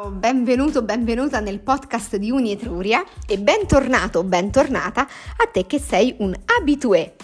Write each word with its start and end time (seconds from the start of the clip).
Ciao, 0.00 0.08
benvenuto, 0.08 0.80
benvenuta 0.80 1.40
nel 1.40 1.60
podcast 1.60 2.16
di 2.16 2.30
Uni 2.30 2.52
Etruria 2.52 3.04
e 3.26 3.38
bentornato, 3.38 4.24
bentornata 4.24 5.02
a 5.02 5.46
te 5.52 5.66
che 5.66 5.78
sei 5.78 6.14
un 6.20 6.34
abitué. 6.58 7.16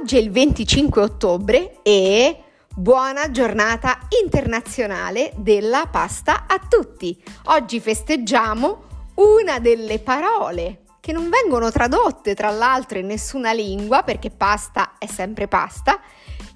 Oggi 0.00 0.16
è 0.16 0.20
il 0.20 0.30
25 0.30 1.02
ottobre 1.02 1.82
e 1.82 2.42
buona 2.74 3.30
giornata 3.30 3.98
internazionale 4.24 5.34
della 5.36 5.86
pasta 5.90 6.46
a 6.48 6.58
tutti. 6.66 7.22
Oggi 7.48 7.78
festeggiamo 7.78 8.84
una 9.16 9.58
delle 9.58 9.98
parole 9.98 10.84
che 11.00 11.12
non 11.12 11.28
vengono 11.28 11.70
tradotte 11.70 12.34
tra 12.34 12.48
l'altro 12.48 12.98
in 12.98 13.04
nessuna 13.04 13.52
lingua 13.52 14.02
perché 14.02 14.30
pasta 14.30 14.94
è 14.96 15.06
sempre 15.06 15.46
pasta 15.46 16.00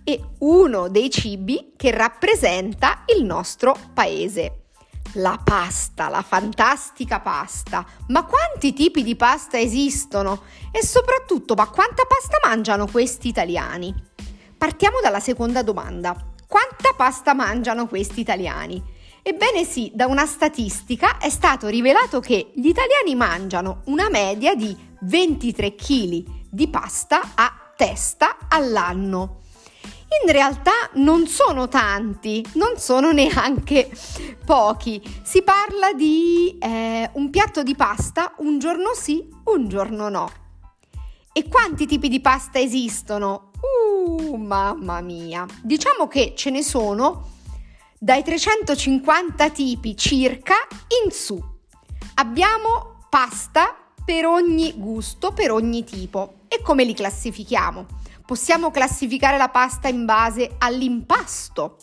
e 0.02 0.18
uno 0.38 0.88
dei 0.88 1.10
cibi 1.10 1.74
che 1.76 1.90
rappresenta 1.90 3.04
il 3.14 3.22
nostro 3.22 3.76
paese. 3.92 4.62
La 5.14 5.40
pasta, 5.42 6.08
la 6.08 6.22
fantastica 6.22 7.20
pasta. 7.20 7.84
Ma 8.08 8.24
quanti 8.24 8.74
tipi 8.74 9.02
di 9.02 9.16
pasta 9.16 9.58
esistono? 9.58 10.42
E 10.70 10.84
soprattutto, 10.84 11.54
ma 11.54 11.66
quanta 11.68 12.04
pasta 12.04 12.36
mangiano 12.46 12.86
questi 12.86 13.28
italiani? 13.28 13.94
Partiamo 14.56 15.00
dalla 15.02 15.20
seconda 15.20 15.62
domanda. 15.62 16.14
Quanta 16.46 16.92
pasta 16.94 17.32
mangiano 17.32 17.86
questi 17.86 18.20
italiani? 18.20 18.82
Ebbene 19.22 19.64
sì, 19.64 19.90
da 19.94 20.06
una 20.06 20.26
statistica 20.26 21.18
è 21.18 21.30
stato 21.30 21.68
rivelato 21.68 22.20
che 22.20 22.52
gli 22.54 22.68
italiani 22.68 23.14
mangiano 23.14 23.82
una 23.86 24.08
media 24.10 24.54
di 24.54 24.76
23 25.00 25.74
kg 25.74 26.24
di 26.50 26.68
pasta 26.68 27.32
a 27.34 27.72
testa 27.76 28.36
all'anno. 28.48 29.40
In 30.24 30.32
realtà 30.32 30.72
non 30.94 31.26
sono 31.26 31.68
tanti, 31.68 32.44
non 32.54 32.78
sono 32.78 33.12
neanche 33.12 33.90
pochi. 34.44 35.00
Si 35.22 35.42
parla 35.42 35.92
di 35.92 36.56
eh, 36.58 37.10
un 37.12 37.30
piatto 37.30 37.62
di 37.62 37.74
pasta 37.74 38.34
un 38.38 38.58
giorno 38.58 38.94
sì, 38.94 39.28
un 39.44 39.68
giorno 39.68 40.08
no. 40.08 40.30
E 41.32 41.48
quanti 41.48 41.86
tipi 41.86 42.08
di 42.08 42.20
pasta 42.20 42.58
esistono? 42.58 43.50
Uh, 43.60 44.36
mamma 44.36 45.00
mia! 45.00 45.46
Diciamo 45.62 46.08
che 46.08 46.32
ce 46.34 46.50
ne 46.50 46.62
sono 46.62 47.36
dai 47.98 48.22
350 48.22 49.50
tipi 49.50 49.96
circa 49.96 50.54
in 51.04 51.10
su. 51.10 51.40
Abbiamo 52.14 53.04
pasta 53.08 53.76
per 54.04 54.24
ogni 54.24 54.72
gusto, 54.76 55.32
per 55.32 55.50
ogni 55.50 55.84
tipo. 55.84 56.34
E 56.48 56.62
come 56.62 56.84
li 56.84 56.94
classifichiamo? 56.94 57.86
Possiamo 58.28 58.70
classificare 58.70 59.38
la 59.38 59.48
pasta 59.48 59.88
in 59.88 60.04
base 60.04 60.56
all'impasto 60.58 61.78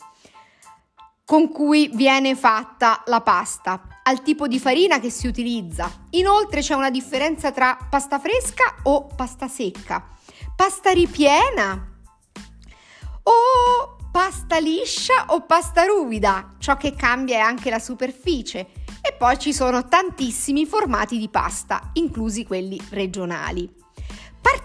con 1.26 1.50
cui 1.50 1.90
viene 1.92 2.36
fatta 2.36 3.02
la 3.08 3.22
pasta, 3.22 4.02
al 4.04 4.22
tipo 4.22 4.48
di 4.48 4.60
farina 4.60 5.00
che 5.00 5.10
si 5.10 5.26
utilizza. 5.26 5.92
Inoltre 6.12 6.62
c'è 6.62 6.76
una 6.76 6.92
differenza 6.92 7.52
tra 7.52 7.76
pasta 7.90 8.20
fresca 8.20 8.76
o 8.84 9.08
pasta 9.08 9.48
secca, 9.48 10.08
pasta 10.56 10.92
ripiena 10.92 12.00
o 13.24 13.98
pasta 14.12 14.60
liscia 14.60 15.26
o 15.30 15.48
pasta 15.48 15.86
ruvida, 15.86 16.50
ciò 16.60 16.78
che 16.78 16.94
cambia 16.94 17.38
è 17.38 17.40
anche 17.40 17.72
la 17.72 17.80
superficie. 17.80 18.68
E 19.02 19.14
poi 19.18 19.40
ci 19.40 19.52
sono 19.52 19.88
tantissimi 19.88 20.68
formati 20.68 21.18
di 21.18 21.28
pasta, 21.28 21.90
inclusi 21.94 22.46
quelli 22.46 22.80
regionali. 22.92 23.85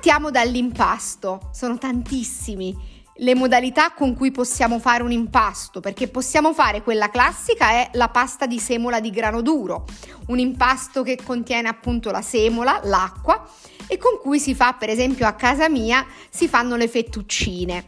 Partiamo 0.01 0.31
dall'impasto, 0.31 1.51
sono 1.53 1.77
tantissimi 1.77 2.75
le 3.17 3.35
modalità 3.35 3.93
con 3.93 4.17
cui 4.17 4.31
possiamo 4.31 4.79
fare 4.79 5.03
un 5.03 5.13
impasto, 5.13 5.81
perché 5.81 6.09
possiamo 6.09 6.55
fare 6.55 6.83
quella 6.83 7.11
classica 7.11 7.73
è 7.73 7.91
la 7.93 8.09
pasta 8.09 8.47
di 8.47 8.59
semola 8.59 8.99
di 8.99 9.11
grano 9.11 9.43
duro, 9.43 9.85
un 10.29 10.39
impasto 10.39 11.03
che 11.03 11.19
contiene 11.23 11.69
appunto 11.69 12.11
la 12.11 12.23
semola, 12.23 12.81
l'acqua 12.85 13.47
e 13.87 13.99
con 13.99 14.19
cui 14.23 14.41
si 14.41 14.55
fa, 14.55 14.73
per 14.73 14.89
esempio 14.89 15.27
a 15.27 15.35
casa 15.35 15.69
mia, 15.69 16.07
si 16.31 16.49
fanno 16.49 16.77
le 16.77 16.89
fettuccine. 16.89 17.85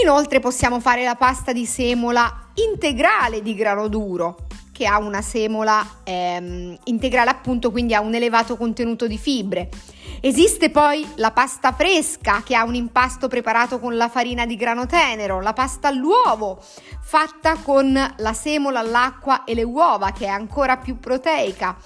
Inoltre 0.00 0.38
possiamo 0.38 0.78
fare 0.78 1.02
la 1.02 1.16
pasta 1.16 1.52
di 1.52 1.66
semola 1.66 2.50
integrale 2.54 3.42
di 3.42 3.56
grano 3.56 3.88
duro, 3.88 4.46
che 4.70 4.86
ha 4.86 4.98
una 4.98 5.22
semola 5.22 5.84
ehm, 6.04 6.78
integrale 6.84 7.30
appunto, 7.30 7.72
quindi 7.72 7.94
ha 7.94 8.00
un 8.00 8.14
elevato 8.14 8.56
contenuto 8.56 9.08
di 9.08 9.18
fibre. 9.18 9.68
Esiste 10.20 10.70
poi 10.70 11.06
la 11.16 11.30
pasta 11.30 11.72
fresca 11.72 12.42
che 12.44 12.56
ha 12.56 12.64
un 12.64 12.74
impasto 12.74 13.28
preparato 13.28 13.78
con 13.78 13.96
la 13.96 14.08
farina 14.08 14.46
di 14.46 14.56
grano 14.56 14.86
tenero, 14.86 15.40
la 15.40 15.52
pasta 15.52 15.88
all'uovo 15.88 16.60
fatta 17.00 17.54
con 17.62 18.14
la 18.16 18.32
semola, 18.32 18.82
l'acqua 18.82 19.44
e 19.44 19.54
le 19.54 19.62
uova 19.62 20.10
che 20.10 20.24
è 20.24 20.28
ancora 20.28 20.76
più 20.76 20.98
proteica. 20.98 21.76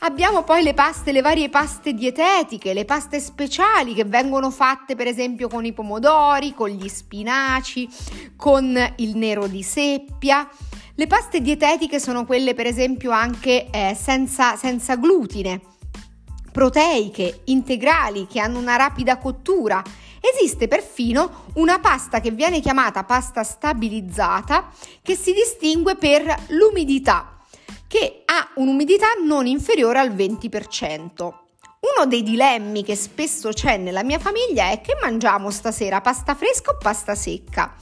Abbiamo 0.00 0.42
poi 0.42 0.62
le 0.62 0.74
paste, 0.74 1.12
le 1.12 1.20
varie 1.20 1.48
paste 1.48 1.92
dietetiche, 1.92 2.72
le 2.72 2.86
paste 2.86 3.20
speciali 3.20 3.94
che 3.94 4.04
vengono 4.04 4.50
fatte 4.50 4.96
per 4.96 5.06
esempio 5.06 5.46
con 5.46 5.64
i 5.64 5.72
pomodori, 5.72 6.54
con 6.54 6.70
gli 6.70 6.88
spinaci, 6.88 7.88
con 8.34 8.94
il 8.96 9.16
nero 9.16 9.46
di 9.46 9.62
seppia. 9.62 10.48
Le 10.94 11.06
paste 11.06 11.40
dietetiche 11.40 12.00
sono 12.00 12.24
quelle 12.24 12.54
per 12.54 12.66
esempio 12.66 13.10
anche 13.10 13.68
eh, 13.70 13.94
senza, 13.94 14.56
senza 14.56 14.96
glutine, 14.96 15.60
proteiche, 16.50 17.42
integrali, 17.44 18.26
che 18.26 18.40
hanno 18.40 18.58
una 18.58 18.76
rapida 18.76 19.18
cottura. 19.18 19.82
Esiste 20.20 20.68
perfino 20.68 21.44
una 21.54 21.78
pasta 21.78 22.20
che 22.20 22.30
viene 22.30 22.60
chiamata 22.60 23.04
pasta 23.04 23.42
stabilizzata 23.42 24.70
che 25.02 25.16
si 25.16 25.32
distingue 25.32 25.96
per 25.96 26.34
l'umidità 26.48 27.34
che 27.90 28.22
ha 28.24 28.50
un'umidità 28.54 29.06
non 29.26 29.48
inferiore 29.48 29.98
al 29.98 30.14
20%. 30.14 31.10
Uno 31.16 32.06
dei 32.06 32.22
dilemmi 32.22 32.84
che 32.84 32.94
spesso 32.94 33.48
c'è 33.48 33.78
nella 33.78 34.04
mia 34.04 34.20
famiglia 34.20 34.70
è 34.70 34.80
che 34.80 34.96
mangiamo 35.00 35.50
stasera 35.50 36.00
pasta 36.00 36.36
fresca 36.36 36.70
o 36.70 36.76
pasta 36.78 37.16
secca. 37.16 37.74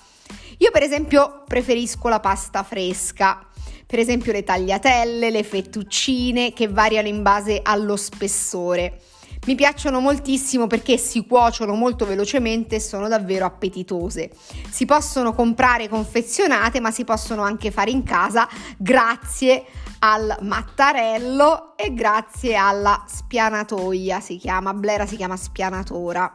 Io 0.60 0.70
per 0.70 0.82
esempio 0.82 1.42
preferisco 1.46 2.08
la 2.08 2.20
pasta 2.20 2.62
fresca, 2.62 3.47
per 3.88 3.98
esempio 3.98 4.32
le 4.32 4.44
tagliatelle, 4.44 5.30
le 5.30 5.42
fettuccine 5.42 6.52
che 6.52 6.68
variano 6.68 7.08
in 7.08 7.22
base 7.22 7.60
allo 7.62 7.96
spessore. 7.96 9.00
Mi 9.46 9.54
piacciono 9.54 10.00
moltissimo 10.00 10.66
perché 10.66 10.98
si 10.98 11.24
cuociono 11.26 11.72
molto 11.72 12.04
velocemente 12.04 12.76
e 12.76 12.80
sono 12.80 13.08
davvero 13.08 13.46
appetitose. 13.46 14.30
Si 14.68 14.84
possono 14.84 15.32
comprare 15.32 15.88
confezionate, 15.88 16.80
ma 16.80 16.90
si 16.90 17.04
possono 17.04 17.40
anche 17.40 17.70
fare 17.70 17.90
in 17.90 18.02
casa 18.02 18.46
grazie 18.76 19.64
al 20.00 20.36
mattarello 20.42 21.74
e 21.74 21.94
grazie 21.94 22.56
alla 22.56 23.02
spianatoia, 23.08 24.20
si 24.20 24.36
chiama, 24.36 24.74
Blera 24.74 25.06
si 25.06 25.16
chiama 25.16 25.36
spianatora. 25.38 26.34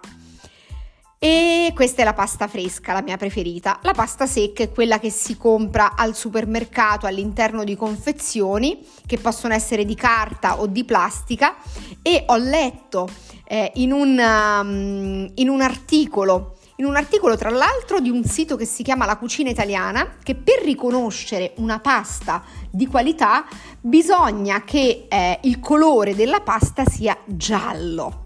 E 1.25 1.72
questa 1.73 2.01
è 2.01 2.03
la 2.03 2.11
pasta 2.11 2.50
fresca, 2.50 2.91
la 2.91 3.01
mia 3.01 3.16
preferita. 3.16 3.79
La 3.84 3.94
pasta 3.94 4.25
secca 4.25 4.61
è 4.61 4.69
quella 4.69 5.00
che 5.00 5.09
si 5.09 5.38
compra 5.38 5.95
al 5.95 6.17
supermercato 6.17 7.06
all'interno 7.06 7.63
di 7.63 7.78
confezioni 7.78 8.85
che 9.06 9.17
possono 9.19 9.53
essere 9.53 9.85
di 9.85 9.95
carta 9.95 10.59
o 10.59 10.67
di 10.67 10.83
plastica 10.83 11.56
e 12.01 12.25
ho 12.28 12.35
letto 12.35 13.07
eh, 13.45 13.72
in, 13.75 13.94
un, 13.94 14.19
um, 14.19 15.31
in 15.35 15.47
un 15.47 15.62
articolo 15.62 16.57
in 16.78 16.85
un 16.85 16.97
articolo 16.97 17.38
tra 17.38 17.51
l'altro 17.51 18.01
di 18.01 18.09
un 18.09 18.25
sito 18.25 18.57
che 18.57 18.66
si 18.66 18.83
chiama 18.83 19.06
La 19.06 19.16
Cucina 19.16 19.50
Italiana 19.50 20.17
che 20.22 20.35
per 20.35 20.62
riconoscere 20.62 21.53
una 21.57 21.79
pasta 21.79 22.44
di 22.69 22.85
qualità 22.88 23.45
bisogna 23.79 24.66
che 24.66 25.06
eh, 25.07 25.39
il 25.44 25.62
colore 25.62 26.16
della 26.16 26.41
pasta 26.41 26.83
sia 26.83 27.17
giallo 27.25 28.22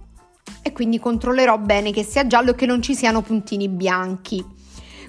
e 0.68 0.72
quindi 0.74 1.00
controllerò 1.00 1.58
bene 1.58 1.92
che 1.92 2.04
sia 2.04 2.28
giallo 2.28 2.52
e 2.52 2.56
che 2.56 2.66
non 2.66 2.82
ci 2.82 2.96
siano 2.96 3.22
puntini 3.22 3.68
bianchi. 3.68 4.56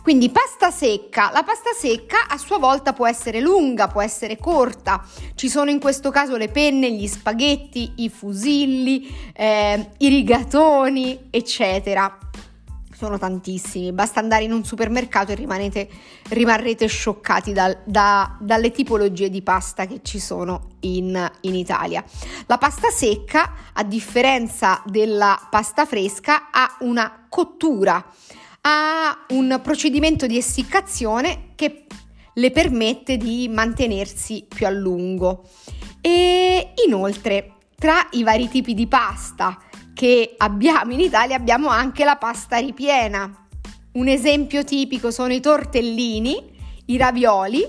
Quindi 0.02 0.30
pasta 0.30 0.70
secca, 0.70 1.30
la 1.32 1.42
pasta 1.42 1.70
secca 1.78 2.28
a 2.28 2.38
sua 2.38 2.56
volta 2.56 2.94
può 2.94 3.06
essere 3.06 3.40
lunga, 3.40 3.88
può 3.88 4.00
essere 4.00 4.38
corta, 4.38 5.04
ci 5.34 5.50
sono 5.50 5.68
in 5.70 5.80
questo 5.80 6.10
caso 6.10 6.36
le 6.36 6.48
penne, 6.48 6.90
gli 6.90 7.06
spaghetti, 7.06 7.92
i 7.96 8.08
fusilli, 8.08 9.14
eh, 9.34 9.90
i 9.98 10.08
rigatoni, 10.08 11.26
eccetera 11.30 12.16
sono 12.98 13.16
tantissimi, 13.16 13.92
basta 13.92 14.18
andare 14.18 14.42
in 14.42 14.50
un 14.50 14.64
supermercato 14.64 15.30
e 15.30 15.36
rimanete, 15.36 15.88
rimarrete 16.30 16.88
scioccati 16.88 17.52
dal, 17.52 17.78
da, 17.84 18.36
dalle 18.40 18.72
tipologie 18.72 19.30
di 19.30 19.40
pasta 19.40 19.86
che 19.86 20.00
ci 20.02 20.18
sono 20.18 20.70
in, 20.80 21.30
in 21.42 21.54
Italia. 21.54 22.02
La 22.46 22.58
pasta 22.58 22.90
secca, 22.90 23.52
a 23.72 23.84
differenza 23.84 24.82
della 24.84 25.46
pasta 25.48 25.86
fresca, 25.86 26.50
ha 26.50 26.78
una 26.80 27.26
cottura, 27.28 28.04
ha 28.62 29.26
un 29.28 29.60
procedimento 29.62 30.26
di 30.26 30.36
essiccazione 30.36 31.50
che 31.54 31.86
le 32.34 32.50
permette 32.50 33.16
di 33.16 33.46
mantenersi 33.48 34.44
più 34.48 34.66
a 34.66 34.70
lungo. 34.70 35.44
E 36.00 36.72
inoltre, 36.84 37.58
tra 37.76 38.08
i 38.10 38.24
vari 38.24 38.48
tipi 38.48 38.74
di 38.74 38.88
pasta, 38.88 39.56
che 39.98 40.36
abbiamo 40.36 40.92
in 40.92 41.00
Italia 41.00 41.34
abbiamo 41.34 41.66
anche 41.70 42.04
la 42.04 42.14
pasta 42.14 42.58
ripiena. 42.58 43.48
Un 43.94 44.06
esempio 44.06 44.62
tipico 44.62 45.10
sono 45.10 45.32
i 45.32 45.40
tortellini, 45.40 46.40
i 46.84 46.96
ravioli 46.96 47.62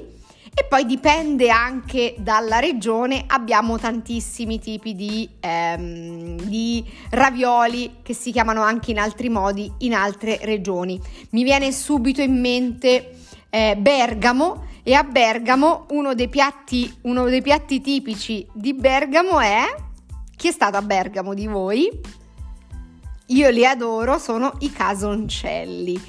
E 0.53 0.63
poi 0.65 0.85
dipende 0.85 1.49
anche 1.49 2.13
dalla 2.19 2.59
regione, 2.59 3.23
abbiamo 3.25 3.79
tantissimi 3.79 4.59
tipi 4.59 4.93
di, 4.93 5.27
ehm, 5.39 6.39
di, 6.41 6.85
ravioli 7.09 7.95
che 8.03 8.13
si 8.13 8.31
chiamano 8.31 8.61
anche 8.61 8.91
in 8.91 8.99
altri 8.99 9.29
modi 9.29 9.71
in 9.79 9.95
altre 9.95 10.37
regioni. 10.43 11.01
Mi 11.31 11.43
viene 11.43 11.71
subito 11.71 12.21
in 12.21 12.39
mente 12.39 13.15
eh, 13.49 13.75
Bergamo 13.75 14.67
e 14.83 14.93
a 14.93 15.03
Bergamo 15.03 15.87
uno 15.89 16.13
dei, 16.13 16.29
piatti, 16.29 16.95
uno 17.03 17.23
dei 17.23 17.41
piatti 17.41 17.81
tipici 17.81 18.45
di 18.53 18.75
Bergamo 18.75 19.39
è... 19.39 19.63
Chi 20.35 20.47
è 20.47 20.51
stato 20.51 20.77
a 20.77 20.81
Bergamo 20.81 21.33
di 21.33 21.47
voi? 21.47 21.89
Io 23.29 23.49
li 23.49 23.65
adoro, 23.65 24.17
sono 24.17 24.53
i 24.59 24.71
casoncelli, 24.71 25.99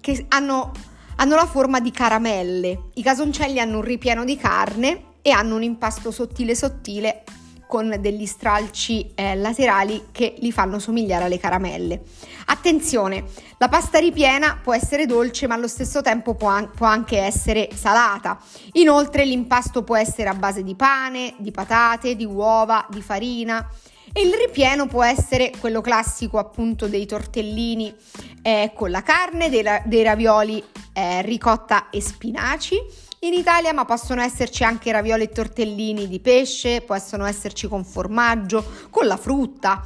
che 0.00 0.26
hanno 0.28 0.72
hanno 1.20 1.34
la 1.34 1.46
forma 1.46 1.80
di 1.80 1.90
caramelle. 1.90 2.90
I 2.94 3.02
casoncelli 3.02 3.58
hanno 3.58 3.78
un 3.78 3.82
ripieno 3.82 4.24
di 4.24 4.36
carne 4.36 5.16
e 5.22 5.30
hanno 5.30 5.56
un 5.56 5.62
impasto 5.62 6.10
sottile 6.10 6.54
sottile 6.54 7.24
con 7.68 7.96
degli 8.00 8.26
stralci 8.26 9.12
eh, 9.14 9.36
laterali 9.36 10.06
che 10.10 10.34
li 10.38 10.50
fanno 10.50 10.80
somigliare 10.80 11.26
alle 11.26 11.38
caramelle. 11.38 12.02
Attenzione, 12.46 13.24
la 13.58 13.68
pasta 13.68 13.98
ripiena 13.98 14.58
può 14.60 14.74
essere 14.74 15.06
dolce 15.06 15.46
ma 15.46 15.54
allo 15.54 15.68
stesso 15.68 16.00
tempo 16.00 16.34
può, 16.34 16.48
an- 16.48 16.70
può 16.74 16.86
anche 16.86 17.18
essere 17.18 17.68
salata. 17.74 18.40
Inoltre 18.72 19.24
l'impasto 19.24 19.84
può 19.84 19.96
essere 19.96 20.30
a 20.30 20.34
base 20.34 20.64
di 20.64 20.74
pane, 20.74 21.34
di 21.38 21.50
patate, 21.50 22.16
di 22.16 22.24
uova, 22.24 22.86
di 22.88 23.02
farina 23.02 23.68
e 24.12 24.22
il 24.22 24.32
ripieno 24.32 24.86
può 24.86 25.04
essere 25.04 25.52
quello 25.60 25.82
classico 25.82 26.38
appunto 26.38 26.88
dei 26.88 27.04
tortellini 27.04 27.94
eh, 28.40 28.72
con 28.74 28.90
la 28.90 29.02
carne, 29.02 29.50
dei, 29.50 29.62
ra- 29.62 29.82
dei 29.84 30.02
ravioli 30.02 30.64
eh, 30.94 31.20
ricotta 31.22 31.90
e 31.90 32.00
spinaci 32.00 33.06
in 33.20 33.34
Italia, 33.34 33.72
ma 33.72 33.84
possono 33.84 34.20
esserci 34.20 34.62
anche 34.62 34.92
ravioli 34.92 35.24
e 35.24 35.28
tortellini 35.30 36.06
di 36.06 36.20
pesce, 36.20 36.82
possono 36.82 37.26
esserci 37.26 37.66
con 37.66 37.84
formaggio, 37.84 38.64
con 38.90 39.06
la 39.06 39.16
frutta. 39.16 39.82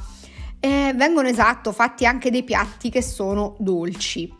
Eh, 0.59 0.93
vengono 0.95 1.27
esatto 1.27 1.71
fatti 1.71 2.05
anche 2.05 2.29
dei 2.29 2.43
piatti 2.43 2.89
che 2.89 3.01
sono 3.01 3.55
dolci. 3.57 4.31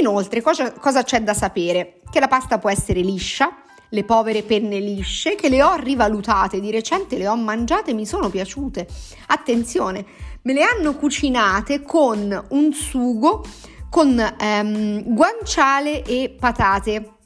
Inoltre, 0.00 0.40
cosa, 0.40 0.72
cosa 0.72 1.02
c'è 1.02 1.22
da 1.22 1.34
sapere? 1.34 2.00
Che 2.10 2.20
la 2.20 2.28
pasta 2.28 2.58
può 2.58 2.70
essere 2.70 3.00
liscia, 3.00 3.54
le 3.90 4.04
povere 4.04 4.42
penne 4.42 4.80
lisce 4.80 5.34
che 5.34 5.48
le 5.48 5.62
ho 5.62 5.74
rivalutate, 5.74 6.60
di 6.60 6.70
recente 6.70 7.16
le 7.16 7.28
ho 7.28 7.36
mangiate 7.36 7.90
e 7.90 7.94
mi 7.94 8.06
sono 8.06 8.30
piaciute. 8.30 8.86
Attenzione, 9.26 10.04
me 10.42 10.52
le 10.54 10.62
hanno 10.62 10.94
cucinate 10.94 11.82
con 11.82 12.46
un 12.50 12.72
sugo 12.72 13.44
con 13.90 14.18
ehm, 14.18 15.02
guanciale 15.14 16.02
e 16.02 16.34
patate 16.38 17.17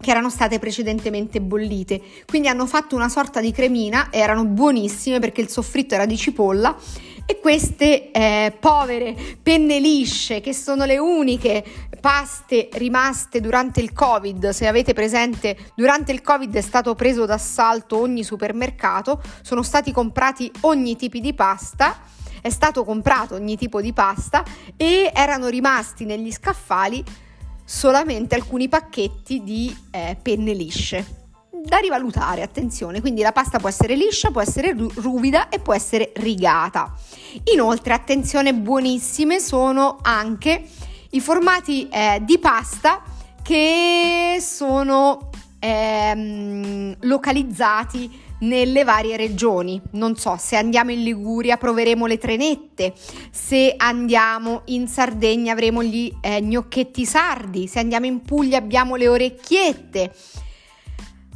che 0.00 0.10
erano 0.10 0.30
state 0.30 0.58
precedentemente 0.58 1.40
bollite. 1.40 2.00
Quindi 2.26 2.48
hanno 2.48 2.66
fatto 2.66 2.96
una 2.96 3.08
sorta 3.08 3.40
di 3.40 3.52
cremina, 3.52 4.08
erano 4.10 4.44
buonissime 4.44 5.18
perché 5.18 5.40
il 5.40 5.48
soffritto 5.48 5.94
era 5.94 6.06
di 6.06 6.16
cipolla 6.16 6.76
e 7.26 7.38
queste 7.38 8.10
eh, 8.10 8.56
povere 8.58 9.14
penne 9.40 9.78
lisce 9.78 10.40
che 10.40 10.52
sono 10.52 10.84
le 10.84 10.98
uniche 10.98 11.64
paste 12.00 12.70
rimaste 12.72 13.40
durante 13.40 13.80
il 13.80 13.92
Covid, 13.92 14.48
se 14.48 14.66
avete 14.66 14.94
presente, 14.94 15.56
durante 15.76 16.12
il 16.12 16.22
Covid 16.22 16.52
è 16.54 16.60
stato 16.60 16.94
preso 16.94 17.26
d'assalto 17.26 18.00
ogni 18.00 18.24
supermercato, 18.24 19.22
sono 19.42 19.62
stati 19.62 19.92
comprati 19.92 20.50
ogni 20.62 20.96
tipo 20.96 21.18
di 21.18 21.34
pasta 21.34 22.00
è 22.42 22.48
stato 22.48 22.84
comprato 22.84 23.34
ogni 23.34 23.56
tipo 23.56 23.80
di 23.80 23.92
pasta 23.92 24.42
e 24.76 25.10
erano 25.14 25.48
rimasti 25.48 26.06
negli 26.06 26.32
scaffali 26.32 27.04
solamente 27.70 28.34
alcuni 28.34 28.68
pacchetti 28.68 29.44
di 29.44 29.74
eh, 29.92 30.16
penne 30.20 30.54
lisce. 30.54 31.18
Da 31.52 31.76
rivalutare, 31.76 32.42
attenzione, 32.42 33.00
quindi 33.00 33.22
la 33.22 33.30
pasta 33.30 33.60
può 33.60 33.68
essere 33.68 33.94
liscia, 33.94 34.32
può 34.32 34.40
essere 34.40 34.74
ruvida 34.74 35.48
e 35.50 35.60
può 35.60 35.72
essere 35.72 36.10
rigata. 36.16 36.92
Inoltre, 37.52 37.94
attenzione, 37.94 38.54
buonissime 38.54 39.38
sono 39.38 39.98
anche 40.02 40.66
i 41.10 41.20
formati 41.20 41.88
eh, 41.88 42.20
di 42.24 42.38
pasta 42.40 43.02
che 43.40 44.38
sono 44.40 45.30
ehm, 45.60 46.96
localizzati 47.02 48.20
nelle 48.40 48.84
varie 48.84 49.16
regioni. 49.16 49.80
Non 49.92 50.16
so, 50.16 50.36
se 50.38 50.56
andiamo 50.56 50.90
in 50.92 51.02
Liguria 51.02 51.56
proveremo 51.56 52.06
le 52.06 52.18
trenette, 52.18 52.94
se 53.30 53.74
andiamo 53.76 54.62
in 54.66 54.86
Sardegna 54.88 55.52
avremo 55.52 55.82
gli 55.82 56.12
eh, 56.20 56.40
gnocchetti 56.40 57.04
sardi, 57.04 57.66
se 57.66 57.78
andiamo 57.80 58.06
in 58.06 58.22
Puglia 58.22 58.58
abbiamo 58.58 58.96
le 58.96 59.08
orecchiette. 59.08 60.14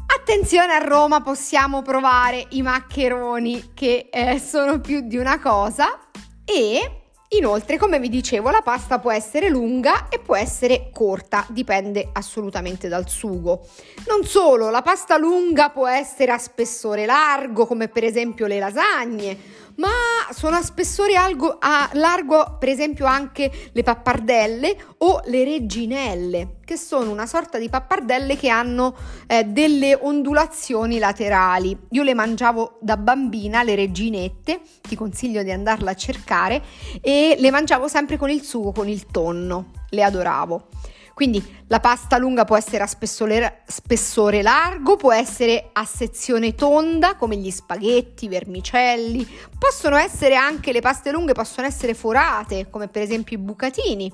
Attenzione 0.07 0.73
a 0.73 0.79
Roma 0.79 1.21
possiamo 1.23 1.83
provare 1.83 2.47
i 2.51 2.63
maccheroni 2.63 3.73
che 3.75 4.09
eh, 4.11 4.39
sono 4.39 4.81
più 4.81 5.01
di 5.01 5.17
una 5.17 5.41
cosa 5.41 5.99
e 6.45 7.04
Inoltre, 7.37 7.79
come 7.79 7.99
vi 7.99 8.09
dicevo, 8.09 8.51
la 8.51 8.61
pasta 8.63 9.01
può 9.01 9.11
essere 9.11 9.49
lunga 9.49 10.09
e 10.09 10.21
può 10.21 10.37
essere 10.37 10.91
corta, 10.93 11.45
dipende 11.49 12.11
assolutamente 12.13 12.87
dal 12.87 13.09
sugo. 13.09 13.67
Non 14.07 14.25
solo, 14.25 14.71
la 14.71 14.83
pasta 14.83 15.17
lunga 15.17 15.71
può 15.71 15.89
essere 15.89 16.31
a 16.31 16.39
spessore 16.39 17.07
largo, 17.07 17.67
come 17.67 17.89
per 17.89 18.05
esempio 18.05 18.47
le 18.47 18.61
lasagne, 18.61 19.37
ma 19.77 19.91
sono 20.33 20.57
a 20.57 20.63
spessore 20.63 21.17
algo, 21.17 21.57
a 21.59 21.89
largo 21.95 22.57
per 22.59 22.69
esempio 22.69 23.07
anche 23.07 23.51
le 23.73 23.83
pappardelle 23.83 24.77
o 24.99 25.21
le 25.27 25.45
reginelle, 25.45 26.57
che 26.65 26.77
sono 26.77 27.11
una 27.11 27.27
sorta 27.27 27.59
di 27.59 27.69
pappardelle 27.69 28.37
che 28.37 28.49
hanno 28.49 28.95
eh, 29.27 29.45
delle 29.45 29.95
ondulazioni 30.01 30.99
laterali. 30.99 31.77
Io 31.91 32.03
le 32.03 32.15
mangiavo 32.15 32.79
da 32.81 32.97
bambina, 32.97 33.63
le 33.63 33.75
reginette, 33.75 34.61
ti 34.81 34.97
consiglio 34.97 35.43
di 35.43 35.51
andarla 35.51 35.91
a 35.91 35.95
cercare, 35.95 36.63
e 37.01 37.37
le 37.39 37.51
mangiavo 37.51 37.89
sempre 37.89 38.17
con 38.17 38.31
il 38.31 38.43
sugo, 38.43 38.73
con 38.73 38.89
il 38.89 39.07
tonno, 39.07 39.73
le 39.91 40.03
adoravo. 40.03 40.69
Quindi 41.15 41.63
la 41.69 41.79
pasta 41.79 42.19
lunga 42.19 42.45
può 42.45 42.57
essere 42.57 42.83
a 42.83 42.89
spessore, 42.89 43.63
spessore, 43.67 44.43
largo, 44.43 44.97
può 44.97 45.13
essere 45.13 45.71
a 45.73 45.85
sezione 45.85 46.57
tonda 46.57 47.15
come 47.15 47.37
gli 47.37 47.53
spaghetti, 47.53 48.25
i 48.25 48.29
vermicelli, 48.29 49.27
possono 49.57 49.97
essere 49.97 50.35
anche 50.35 50.73
le 50.73 50.81
paste 50.81 51.13
lunghe, 51.13 51.33
possono 51.33 51.69
essere 51.69 51.95
forate 51.95 52.69
come 52.69 52.89
per 52.89 53.03
esempio 53.03 53.37
i 53.37 53.41
bucatini, 53.41 54.13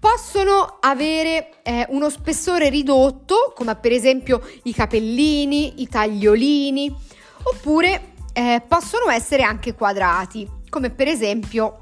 possono 0.00 0.78
avere 0.80 1.62
eh, 1.62 1.86
uno 1.90 2.10
spessore 2.10 2.68
ridotto 2.68 3.52
come 3.54 3.76
per 3.76 3.92
esempio 3.92 4.44
i 4.64 4.74
capellini, 4.74 5.80
i 5.80 5.88
tagliolini, 5.88 6.92
oppure 7.44 8.14
eh, 8.32 8.62
possono 8.66 9.10
essere 9.10 9.44
anche 9.44 9.74
quadrati 9.74 10.48
come 10.68 10.90
per 10.90 11.06
esempio 11.06 11.81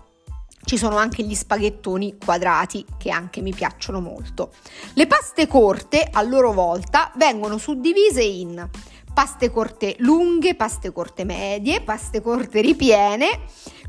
ci 0.65 0.77
sono 0.77 0.97
anche 0.97 1.23
gli 1.23 1.35
spaghettoni 1.35 2.17
quadrati 2.23 2.85
che 2.99 3.11
anche 3.11 3.41
mi 3.41 3.53
piacciono 3.53 4.01
molto. 4.01 4.53
Le 4.95 5.07
paste 5.07 5.47
corte 5.47 6.09
a 6.11 6.23
loro 6.23 6.53
volta 6.53 7.13
vengono 7.17 7.59
suddivise 7.59 8.23
in 8.23 8.69
paste 9.13 9.51
corte 9.51 9.97
lunghe, 9.99 10.55
paste 10.55 10.93
corte 10.93 11.25
medie, 11.25 11.83
paste 11.83 12.23
corte 12.23 12.61
ripiene, 12.61 13.41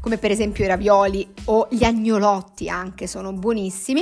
come 0.02 0.18
per 0.18 0.32
esempio 0.32 0.64
i 0.64 0.68
ravioli 0.68 1.26
o 1.46 1.68
gli 1.70 1.84
agnolotti 1.84 2.68
anche 2.70 3.08
sono 3.08 3.32
buonissimi, 3.32 4.02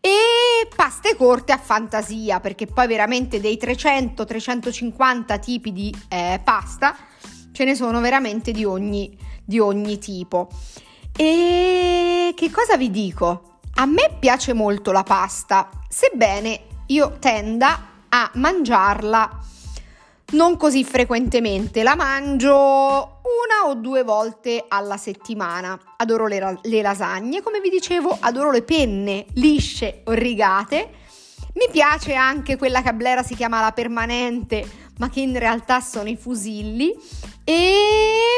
e 0.00 0.66
paste 0.74 1.16
corte 1.16 1.52
a 1.52 1.58
fantasia, 1.58 2.40
perché 2.40 2.66
poi 2.66 2.86
veramente 2.86 3.40
dei 3.40 3.58
300-350 3.60 5.38
tipi 5.38 5.72
di 5.72 5.94
eh, 6.08 6.40
pasta 6.42 6.96
ce 7.52 7.64
ne 7.64 7.74
sono 7.74 8.00
veramente 8.00 8.50
di 8.50 8.64
ogni, 8.64 9.16
di 9.44 9.58
ogni 9.58 9.98
tipo. 9.98 10.48
E 11.16 12.03
che 12.44 12.50
cosa 12.50 12.76
vi 12.76 12.90
dico? 12.90 13.60
A 13.76 13.86
me 13.86 14.16
piace 14.18 14.52
molto 14.52 14.92
la 14.92 15.02
pasta, 15.02 15.70
sebbene 15.88 16.66
io 16.88 17.16
tenda 17.18 17.92
a 18.10 18.30
mangiarla 18.34 19.40
non 20.32 20.58
così 20.58 20.84
frequentemente, 20.84 21.82
la 21.82 21.94
mangio 21.94 22.50
una 22.52 23.70
o 23.70 23.74
due 23.76 24.02
volte 24.02 24.64
alla 24.68 24.98
settimana. 24.98 25.78
Adoro 25.96 26.26
le, 26.26 26.58
le 26.62 26.82
lasagne, 26.82 27.40
come 27.40 27.60
vi 27.60 27.70
dicevo, 27.70 28.14
adoro 28.20 28.50
le 28.50 28.62
penne 28.62 29.24
lisce 29.34 30.02
o 30.04 30.12
rigate. 30.12 30.90
Mi 31.54 31.68
piace 31.70 32.14
anche 32.14 32.56
quella 32.56 32.82
che 32.82 32.88
a 32.88 32.92
Blera 32.92 33.22
si 33.22 33.34
chiama 33.34 33.60
la 33.60 33.72
permanente, 33.72 34.68
ma 34.98 35.08
che 35.08 35.20
in 35.20 35.38
realtà 35.38 35.80
sono 35.80 36.08
i 36.08 36.16
fusilli 36.16 36.94